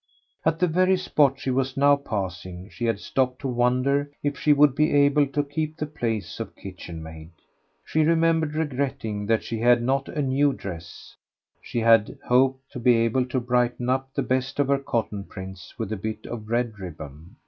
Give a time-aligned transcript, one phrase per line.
[0.43, 4.51] At the very spot she was now passing she had stopped to wonder if she
[4.51, 7.29] would be able to keep the place of kitchen maid.
[7.85, 11.15] She remembered regretting that she had not a new dress;
[11.61, 15.77] she had hoped to be able to brighten up the best of her cotton prints
[15.77, 17.35] with a bit of red ribbon.